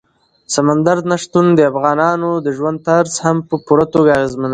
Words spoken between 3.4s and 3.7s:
په